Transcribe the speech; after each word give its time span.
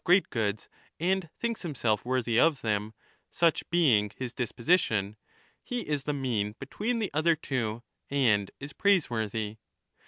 1233^ 0.01 0.01
ETHICA 0.01 0.19
EUDEMIA 0.19 0.29
goods 0.31 0.69
and 0.99 1.29
thinks 1.37 1.61
himself 1.61 2.03
worthy 2.03 2.39
of 2.39 2.61
them, 2.63 2.93
such 3.29 3.69
being 3.69 4.09
his 4.17 4.33
disposition; 4.33 5.15
he 5.61 5.81
is 5.81 6.05
the 6.05 6.11
mean 6.11 6.55
between 6.57 6.97
the 6.97 7.11
other 7.13 7.35
two 7.35 7.83
and 8.09 8.49
is 8.59 8.73
praiseworthy. 8.73 9.57